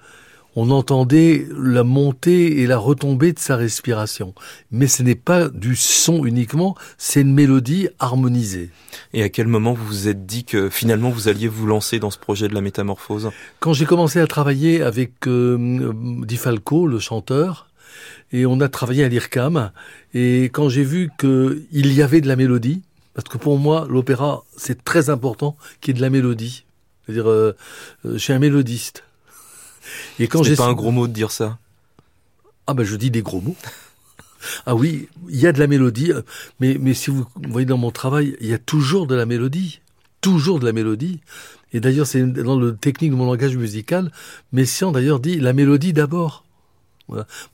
[0.60, 4.34] on entendait la montée et la retombée de sa respiration.
[4.72, 8.70] Mais ce n'est pas du son uniquement, c'est une mélodie harmonisée.
[9.12, 12.10] Et à quel moment vous vous êtes dit que finalement vous alliez vous lancer dans
[12.10, 13.30] ce projet de la métamorphose?
[13.60, 15.92] Quand j'ai commencé à travailler avec euh,
[16.26, 17.68] Di Falco, le chanteur,
[18.32, 19.70] et on a travaillé à l'IRCAM,
[20.12, 22.82] et quand j'ai vu qu'il y avait de la mélodie,
[23.14, 26.64] parce que pour moi, l'opéra, c'est très important qu'il y ait de la mélodie.
[27.06, 27.56] C'est-à-dire, euh,
[28.04, 29.04] euh, je suis un mélodiste.
[30.18, 31.58] Et quand j'ai pas un gros mot de dire ça.
[32.66, 33.56] Ah ben je dis des gros mots.
[34.66, 36.12] Ah oui, il y a de la mélodie,
[36.60, 39.80] mais, mais si vous voyez dans mon travail, il y a toujours de la mélodie.
[40.20, 41.18] Toujours de la mélodie.
[41.72, 44.10] Et d'ailleurs, c'est dans le technique de mon langage musical,
[44.52, 46.44] Messiaen d'ailleurs dit la mélodie d'abord.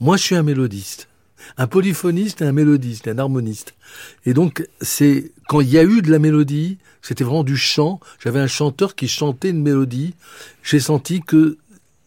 [0.00, 1.08] Moi, je suis un mélodiste.
[1.58, 3.74] Un polyphoniste et un mélodiste, un harmoniste.
[4.24, 8.00] Et donc, c'est quand il y a eu de la mélodie, c'était vraiment du chant.
[8.18, 10.14] J'avais un chanteur qui chantait une mélodie.
[10.62, 11.58] J'ai senti que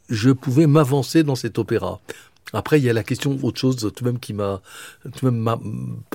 [0.09, 1.99] je pouvais m'avancer dans cet opéra.
[2.53, 4.61] Après, il y a la question autre chose tout de même qui m'a
[5.03, 5.57] tout de même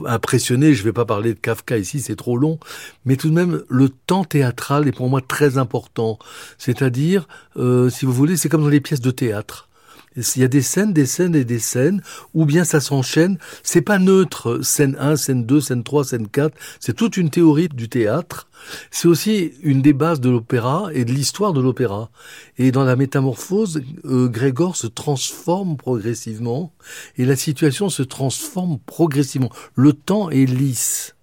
[0.07, 0.73] impressionné.
[0.73, 2.59] Je vais pas parler de Kafka ici, c'est trop long,
[3.05, 6.19] mais tout de même le temps théâtral est pour moi très important.
[6.57, 9.69] C'est-à-dire, euh, si vous voulez, c'est comme dans les pièces de théâtre.
[10.17, 12.03] Il y a des scènes, des scènes et des scènes,
[12.35, 13.39] ou bien ça s'enchaîne.
[13.63, 16.55] C'est pas neutre, scène 1, scène 2, scène 3, scène 4.
[16.81, 18.49] C'est toute une théorie du théâtre.
[18.91, 22.11] C'est aussi une des bases de l'opéra et de l'histoire de l'opéra.
[22.59, 26.73] Et dans la métamorphose, euh, Grégor se transforme progressivement
[27.17, 29.51] et la situation se transforme progressivement.
[29.75, 31.15] Le temps est lisse.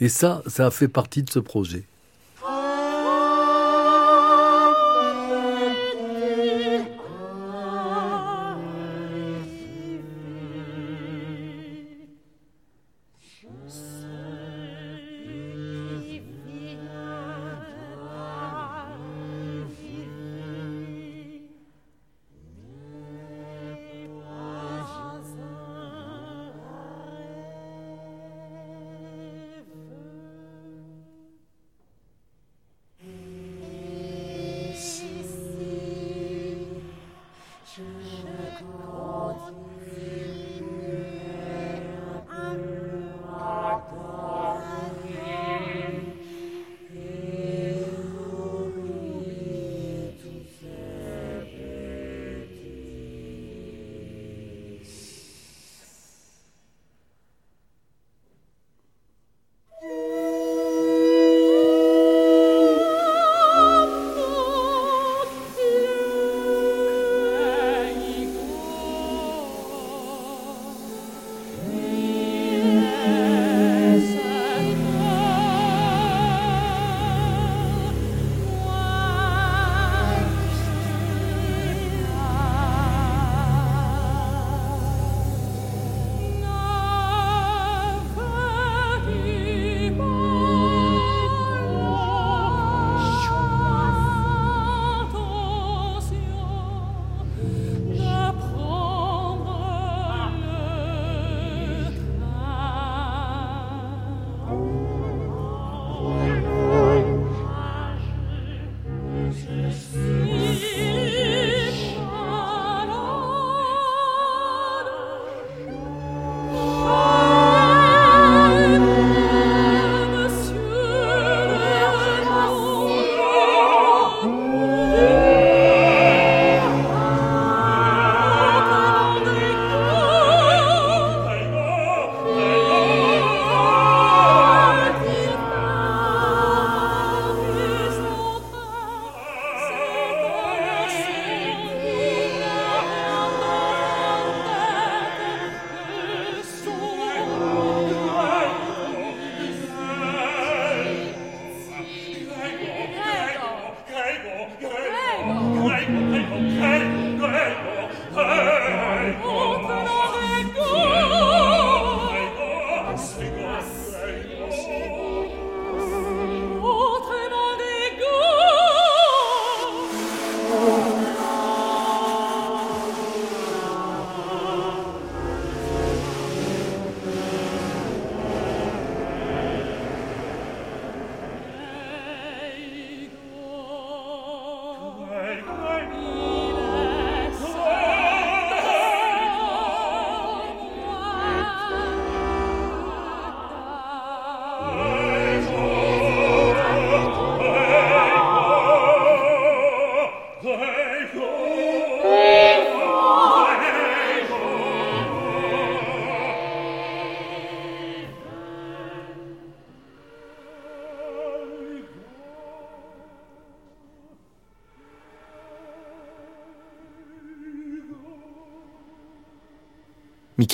[0.00, 1.84] Et ça, ça a fait partie de ce projet.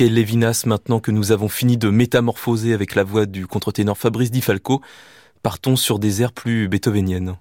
[0.00, 4.30] Michael Levinas, maintenant que nous avons fini de métamorphoser avec la voix du contre-ténor Fabrice
[4.30, 4.80] Di Falco,
[5.42, 7.36] partons sur des airs plus beethoveniennes.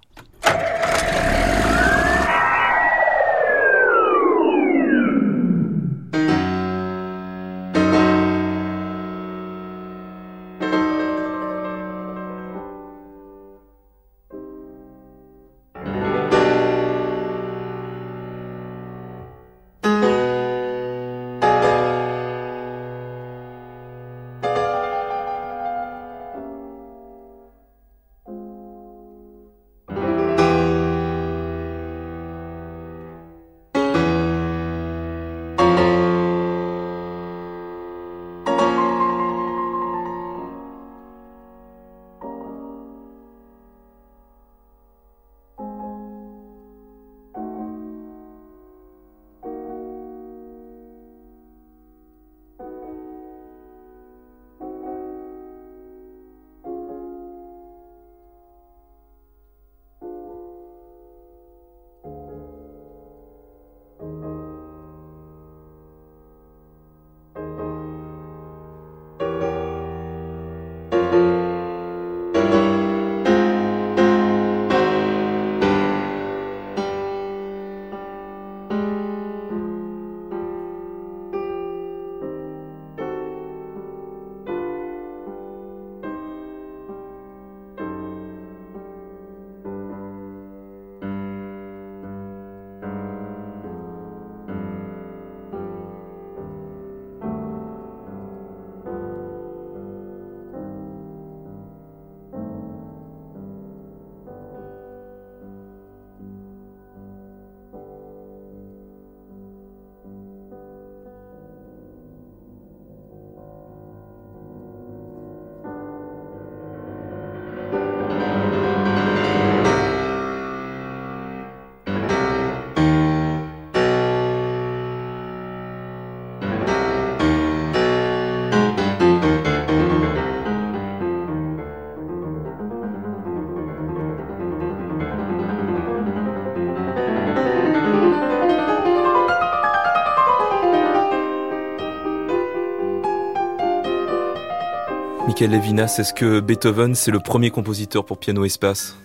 [145.42, 148.98] Est-ce que Beethoven, c'est le premier compositeur pour piano espace.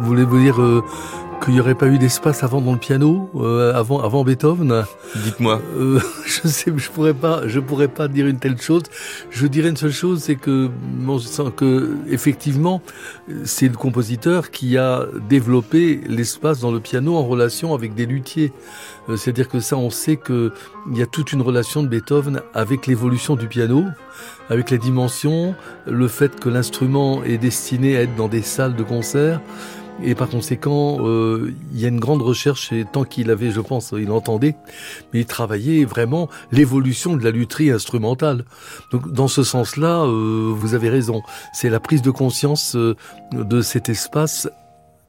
[0.00, 0.82] Voulez-vous dire euh,
[1.44, 4.84] qu'il n'y aurait pas eu d'espace avant dans le piano, euh, avant, avant Beethoven
[5.14, 5.60] Dites-moi.
[5.76, 8.82] Euh, je sais, je pourrais pas, je pourrais pas dire une telle chose.
[9.30, 11.18] Je dirais une seule chose, c'est que, bon,
[11.54, 12.80] que effectivement,
[13.44, 18.52] c'est le compositeur qui a développé l'espace dans le piano en relation avec des luthiers.
[19.10, 20.50] Euh, c'est-à-dire que ça, on sait qu'il
[20.94, 23.84] y a toute une relation de Beethoven avec l'évolution du piano,
[24.48, 25.54] avec les dimensions,
[25.86, 29.40] le fait que l'instrument est destiné à être dans des salles de concert.
[30.02, 33.60] Et par conséquent, euh, il y a une grande recherche, et tant qu'il avait, je
[33.60, 34.56] pense, il entendait,
[35.12, 38.44] mais il travaillait vraiment l'évolution de la lutherie instrumentale.
[38.90, 41.22] Donc dans ce sens-là, euh, vous avez raison,
[41.52, 44.48] c'est la prise de conscience de cet espace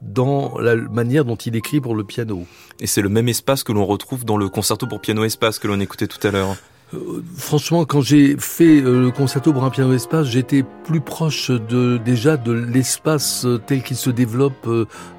[0.02, 2.46] dans la manière dont il écrit pour le piano.
[2.80, 5.68] Et c'est le même espace que l'on retrouve dans le concerto pour piano espace que
[5.68, 6.56] l'on écoutait tout à l'heure.
[6.94, 11.50] Euh, franchement, quand j'ai fait euh, le concerto pour un piano espace, j'étais plus proche
[11.50, 14.68] de déjà de l'espace euh, tel qu'il se développe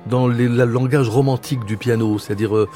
[0.10, 2.18] dans le langage romantique du piano.
[2.20, 2.68] C'est-à-dire,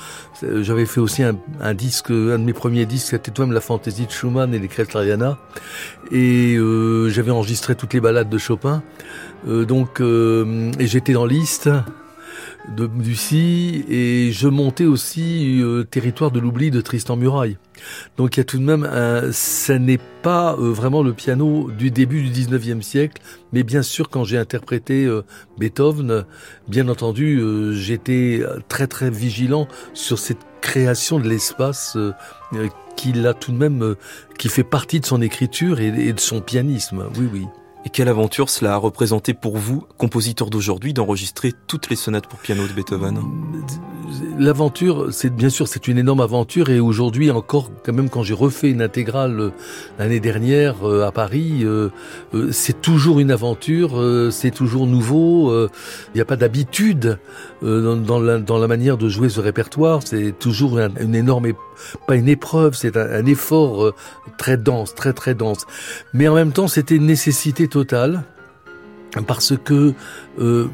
[0.42, 4.06] j'avais fait aussi un, disque, un de mes premiers disques, c'était toi même la fantaisie
[4.06, 5.38] de Schumann et les Kresleriana,
[6.12, 6.58] et
[7.08, 8.84] j'avais enregistré toutes les ballades de Chopin.
[9.48, 11.70] donc, et j'étais dans liste.
[12.70, 17.58] De Debussy et je montais aussi euh, Territoire de l'oubli de Tristan Muraille.
[18.18, 21.70] Donc il y a tout de même un, ça n'est pas euh, vraiment le piano
[21.72, 23.22] du début du 19e siècle,
[23.54, 25.24] mais bien sûr quand j'ai interprété euh,
[25.58, 26.26] Beethoven,
[26.68, 27.42] bien entendu,
[27.74, 31.98] j'étais très très vigilant sur cette création de l'espace
[32.96, 33.96] qui a tout de même
[34.38, 37.06] qui fait partie de son écriture et de son pianisme.
[37.18, 37.48] Oui oui.
[37.84, 42.40] Et quelle aventure cela a représenté pour vous, compositeur d'aujourd'hui, d'enregistrer toutes les sonates pour
[42.40, 43.20] piano de Beethoven?
[44.38, 48.36] L'aventure, c'est bien sûr, c'est une énorme aventure et aujourd'hui encore, quand même, quand j'ai
[48.36, 49.50] refait une intégrale euh,
[49.98, 51.90] l'année dernière euh, à Paris, euh,
[52.52, 54.02] c'est toujours une aventure,
[54.32, 55.52] c'est toujours nouveau.
[55.54, 57.18] Il n'y a pas d'habitude
[57.62, 60.02] dans, la, manière de jouer ce répertoire.
[60.04, 61.48] C'est toujours une énorme,
[62.08, 63.94] pas une épreuve, c'est un, effort
[64.38, 65.66] très dense, très très dense.
[66.14, 68.24] Mais en même temps, c'était une nécessité totale
[69.28, 69.94] parce que
[70.40, 70.68] euh,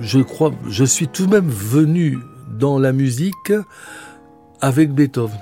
[0.00, 2.18] je crois, je suis tout de même venu
[2.58, 3.52] dans la musique
[4.60, 5.38] avec Beethoven.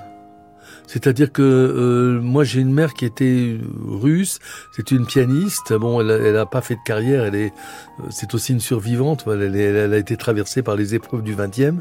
[0.87, 4.39] C'est-à-dire que euh, moi j'ai une mère qui était russe,
[4.75, 5.73] c'est une pianiste.
[5.73, 7.53] Bon, elle, n'a pas fait de carrière, elle est,
[7.99, 9.25] euh, c'est aussi une survivante.
[9.27, 11.77] Elle, elle, a été traversée par les épreuves du XXe.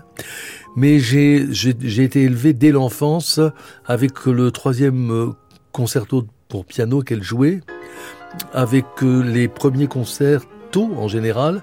[0.76, 3.40] Mais j'ai j'ai été élevé dès l'enfance
[3.86, 5.32] avec le troisième
[5.72, 7.61] concerto pour piano qu'elle jouait
[8.52, 11.62] avec euh, les premiers concerts tôt en général.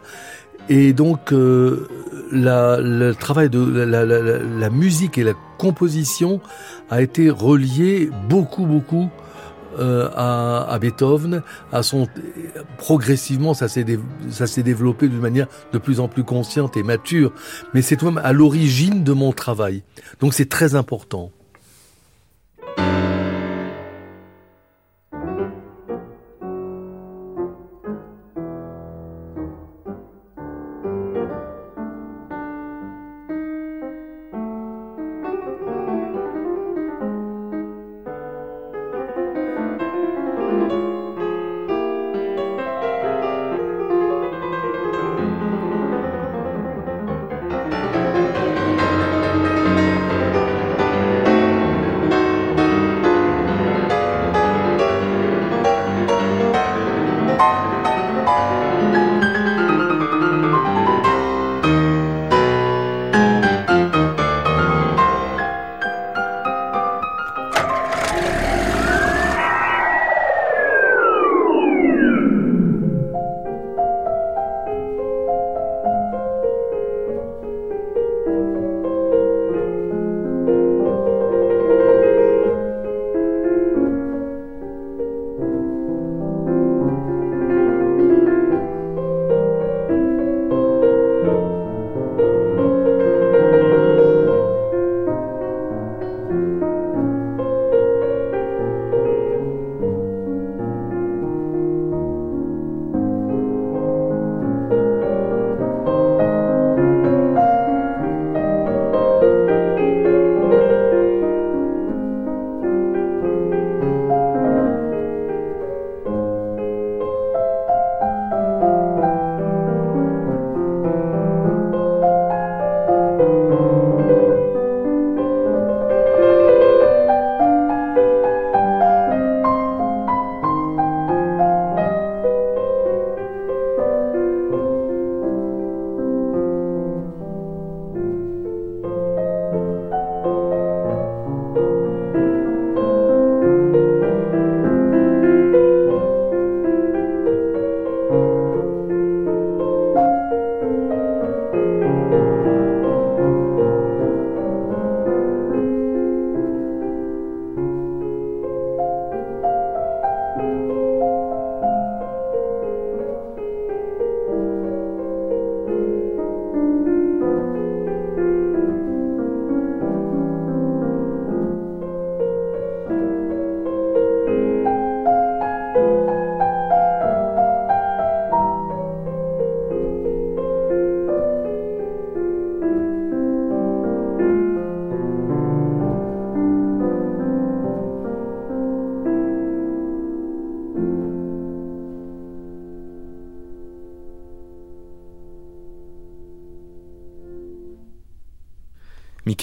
[0.70, 1.88] Et donc euh,
[2.32, 6.40] la, le travail de la, la, la, musique et la composition
[6.90, 9.10] a été relié beaucoup beaucoup
[9.80, 11.42] euh, à, à, Beethoven,
[11.72, 12.08] à son
[12.78, 13.86] progressivement ça s'est
[14.30, 17.34] ça s'est développé d'une manière de plus en plus consciente et mature,
[17.74, 19.84] mais c'est tout de même à l'origine de mon travail.
[20.22, 21.32] Donc c'est très important.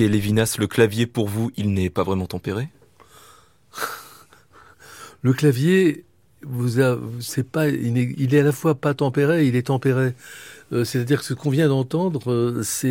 [0.00, 2.68] Michael Levinas, le clavier pour vous, il n'est pas vraiment tempéré
[5.22, 6.06] Le clavier,
[6.42, 6.80] vous
[7.20, 10.14] c'est pas, il est, à la fois pas tempéré, il est tempéré.
[10.72, 12.88] Euh, c'est-à-dire que ce qu'on vient d'entendre, euh, c'est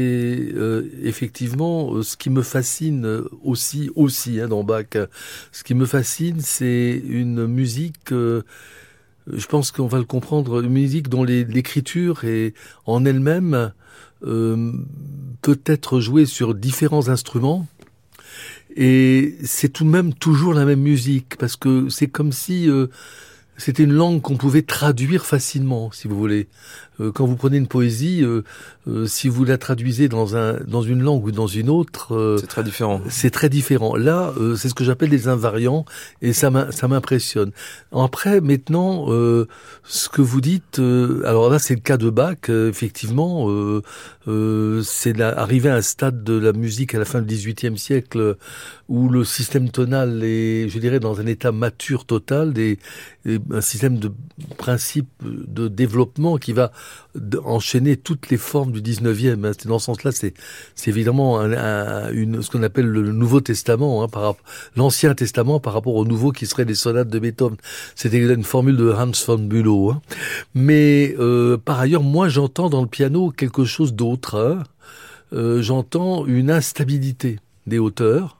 [0.54, 4.86] euh, effectivement ce qui me fascine aussi, aussi hein, dans Bach.
[5.52, 8.14] Ce qui me fascine, c'est une musique.
[9.34, 12.54] Je pense qu'on va le comprendre, une musique dont l'écriture est
[12.86, 13.74] en elle-même
[14.22, 17.68] peut être jouée sur différents instruments.
[18.76, 22.70] Et c'est tout de même toujours la même musique, parce que c'est comme si
[23.60, 26.48] c'était une langue qu'on pouvait traduire facilement, si vous voulez.
[27.02, 28.44] Euh, quand vous prenez une poésie, euh,
[28.88, 32.48] euh, si vous la traduisez dans un dans une langue ou dans une autre, c'est
[32.48, 33.02] très différent.
[33.10, 33.96] C'est très différent.
[33.96, 35.86] Là, c'est ce que j'appelle des invariants,
[36.22, 37.52] et ça ça m'impressionne.
[37.92, 39.08] Après, maintenant,
[39.84, 42.50] ce que vous dites, alors là, c'est le cas de Bach.
[42.50, 43.48] effectivement,
[44.84, 48.38] c'est arrivé à un stade de la musique à la fin du XVIIIe siècle
[48.90, 52.80] où le système tonal est, je dirais, dans un état mature total, des,
[53.26, 54.12] un système de
[54.58, 56.72] principe de développement qui va
[57.46, 59.46] enchaîner toutes les formes du 19e.
[59.46, 59.52] Hein.
[59.66, 60.34] Dans ce sens-là, c'est,
[60.88, 64.34] évidemment un, une, ce qu'on appelle le Nouveau Testament, hein,
[64.76, 67.58] l'Ancien Testament par rapport au Nouveau qui serait les sonates de Beethoven.
[67.96, 69.92] C'était une formule de Hans von Bülow.
[69.92, 70.02] Hein.
[70.56, 74.36] Mais euh, par ailleurs, moi, j'entends dans le piano quelque chose d'autre.
[74.36, 74.64] Hein.
[75.32, 77.38] Euh, j'entends une instabilité
[77.68, 78.39] des hauteurs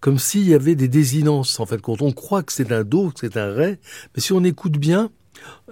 [0.00, 3.10] comme s'il y avait des désinences en fait quand on croit que c'est un do
[3.10, 3.78] que c'est un ré
[4.14, 5.10] mais si on écoute bien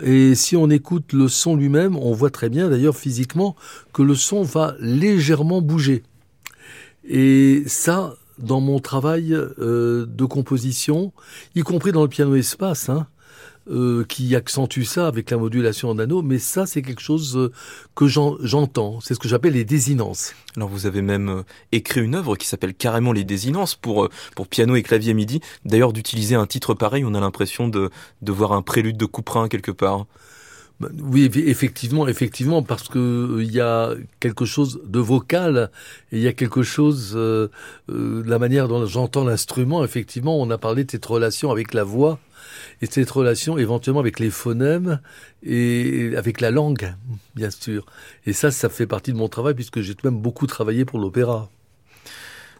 [0.01, 3.57] et si on écoute le son lui-même, on voit très bien d'ailleurs physiquement
[3.93, 6.03] que le son va légèrement bouger.
[7.09, 11.12] Et ça, dans mon travail euh, de composition,
[11.55, 13.07] y compris dans le piano espace, hein,
[13.69, 17.53] euh, qui accentue ça avec la modulation en anneau, mais ça c'est quelque chose euh,
[17.95, 19.01] que j'entends.
[19.01, 20.35] C'est ce que j'appelle les désinences.
[20.57, 21.43] Alors vous avez même euh,
[21.73, 25.41] écrit une œuvre qui s'appelle carrément les désinences pour pour piano et clavier MIDI.
[25.64, 27.91] D'ailleurs d'utiliser un titre pareil, on a l'impression de
[28.23, 30.07] de voir un prélude de Couperin quelque part.
[30.79, 35.70] Bah, oui, effectivement, effectivement, parce que il y a quelque chose de vocal
[36.12, 37.49] et il y a quelque chose, euh,
[37.89, 39.85] la manière dont j'entends l'instrument.
[39.85, 42.18] Effectivement, on a parlé de cette relation avec la voix
[42.83, 45.01] et cette relation éventuellement avec les phonèmes
[45.43, 46.95] et avec la langue,
[47.35, 47.87] bien sûr.
[48.27, 50.85] Et ça, ça fait partie de mon travail puisque j'ai tout de même beaucoup travaillé
[50.85, 51.49] pour l'opéra.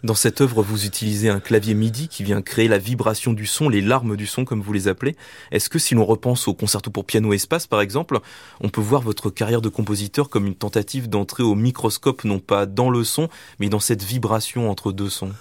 [0.07, 3.69] Dans cette œuvre, vous utilisez un clavier MIDI qui vient créer la vibration du son,
[3.69, 5.17] les larmes du son, comme vous les appelez.
[5.51, 8.21] Est-ce que si l'on repense au concerto pour piano espace, par exemple,
[8.61, 12.67] on peut voir votre carrière de compositeur comme une tentative d'entrer au microscope, non pas
[12.67, 13.29] dans le son,
[13.59, 15.33] mais dans cette vibration entre deux sons?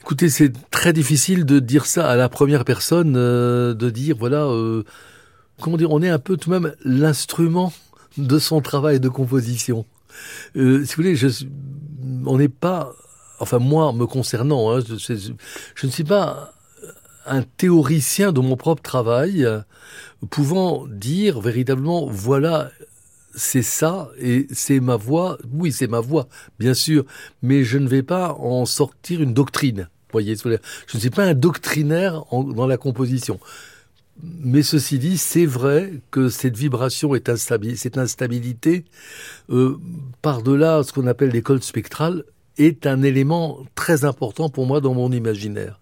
[0.00, 4.44] Écoutez, c'est très difficile de dire ça à la première personne, euh, de dire voilà,
[4.44, 4.84] euh,
[5.60, 7.72] comment dire, on est un peu tout de même l'instrument
[8.18, 9.84] de son travail de composition.
[10.54, 11.26] Euh, si vous voulez, je,
[12.24, 12.94] on n'est pas,
[13.40, 16.52] enfin moi me concernant, hein, je, ne suis pas
[17.26, 19.46] un théoricien de mon propre travail,
[20.30, 22.70] pouvant dire véritablement voilà
[23.34, 25.38] c'est ça et c'est ma voix.
[25.52, 26.28] Oui, c'est ma voix,
[26.58, 27.04] bien sûr,
[27.42, 29.88] mais je ne vais pas en sortir une doctrine.
[30.12, 33.40] Voyez, je ne suis pas un doctrinaire dans la composition.
[34.22, 38.84] Mais ceci dit, c'est vrai que cette vibration est instable, cette instabilité,
[39.50, 39.76] euh,
[40.22, 42.22] par-delà ce qu'on appelle l'école spectrale,
[42.58, 45.80] est un élément très important pour moi dans mon imaginaire.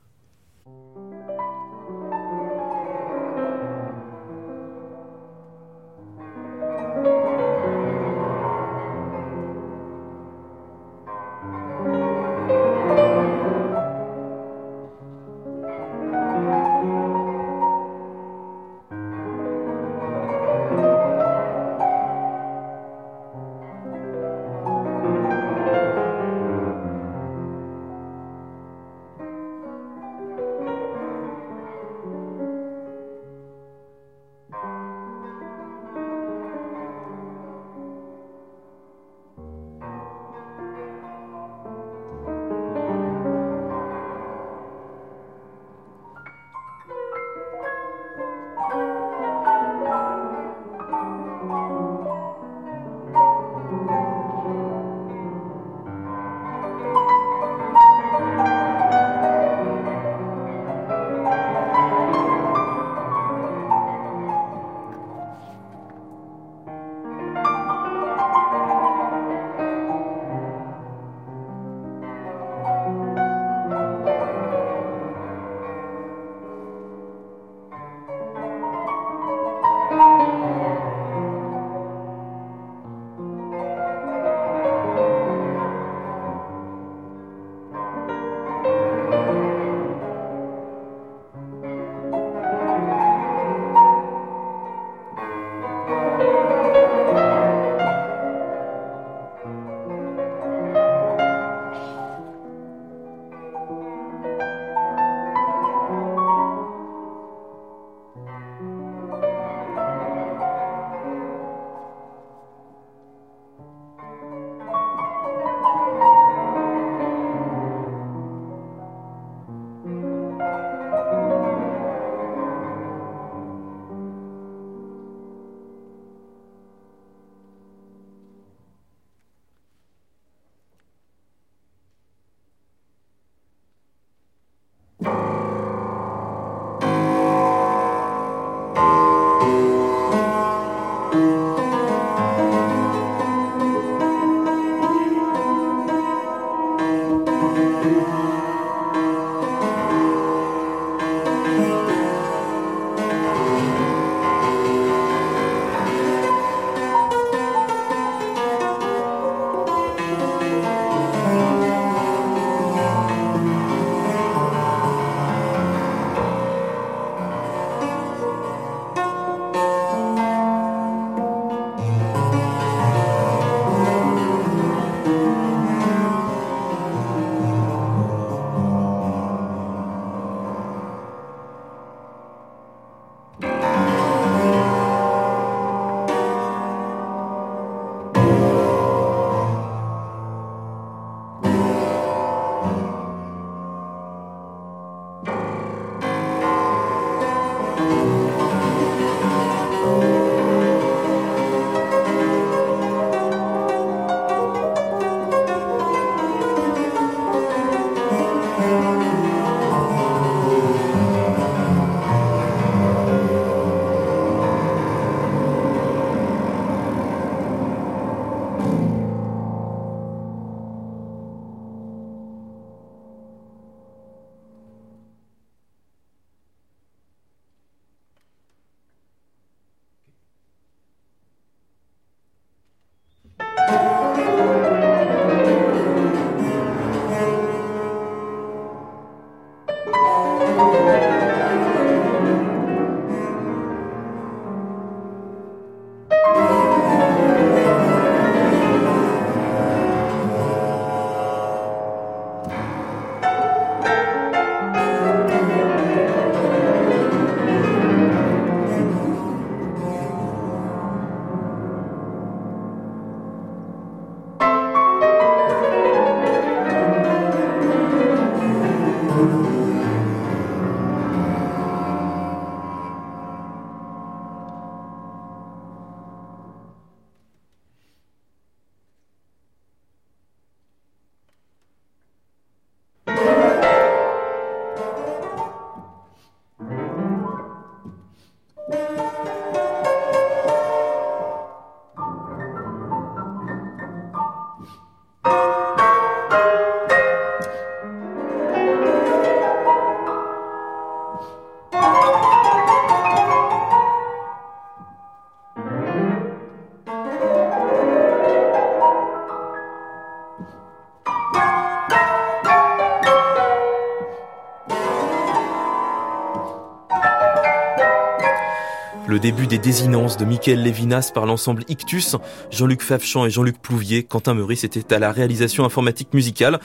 [319.22, 322.16] Début des désinences de Michael Lévinas par l'ensemble Ictus,
[322.50, 326.58] Jean-Luc Favchamp et Jean-Luc Plouvier, Quentin Meurice était à la réalisation informatique musicale.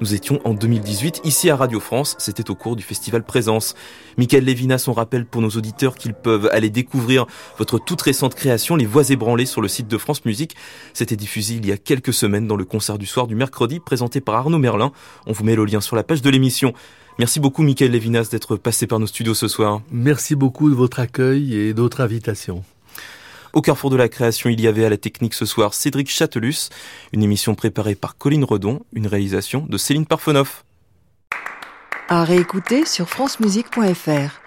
[0.00, 3.74] Nous étions en 2018 ici à Radio France, c'était au cours du festival Présence.
[4.16, 7.26] Michael Lévinas, on rappelle pour nos auditeurs qu'ils peuvent aller découvrir
[7.58, 10.54] votre toute récente création, Les Voix ébranlées, sur le site de France Musique.
[10.92, 14.20] C'était diffusé il y a quelques semaines dans le concert du soir du mercredi, présenté
[14.20, 14.92] par Arnaud Merlin.
[15.26, 16.74] On vous met le lien sur la page de l'émission.
[17.18, 19.82] Merci beaucoup, Michael Lévinas, d'être passé par nos studios ce soir.
[19.92, 22.64] Merci beaucoup de votre accueil et d'autres invitations.
[23.52, 26.70] Au carrefour de la création, il y avait à la technique ce soir Cédric Châtelus,
[27.12, 30.64] une émission préparée par Colline Redon, une réalisation de Céline Parfonoff.
[32.08, 34.40] À réécouter sur francemusique.fr.